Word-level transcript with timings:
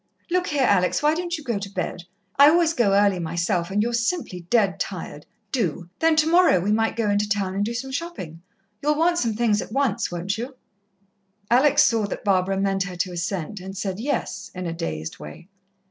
"Look 0.31 0.47
here, 0.47 0.63
Alex, 0.65 1.03
why 1.03 1.13
don't 1.13 1.37
you 1.37 1.43
go 1.43 1.59
to 1.59 1.69
bed? 1.69 2.05
I 2.35 2.49
always 2.49 2.73
go 2.73 2.95
early 2.95 3.19
myself 3.19 3.69
and 3.69 3.83
you're 3.83 3.93
simply 3.93 4.41
dead 4.49 4.79
tired. 4.79 5.27
Do! 5.51 5.91
Then 5.99 6.15
tomorrow 6.15 6.59
we 6.59 6.71
might 6.71 6.95
go 6.95 7.07
into 7.11 7.29
town 7.29 7.53
and 7.53 7.63
do 7.63 7.75
some 7.75 7.91
shopping. 7.91 8.41
You'll 8.81 8.97
want 8.97 9.19
some 9.19 9.35
things 9.35 9.61
at 9.61 9.71
once, 9.71 10.11
won't 10.11 10.39
you?" 10.39 10.55
Alex 11.51 11.83
saw 11.83 12.07
that 12.07 12.23
Barbara 12.23 12.59
meant 12.59 12.81
her 12.85 12.95
to 12.95 13.11
assent, 13.11 13.59
and 13.59 13.77
said 13.77 13.99
"Yes" 13.99 14.49
in 14.55 14.65
a 14.65 14.73
dazed 14.73 15.19
way. 15.19 15.49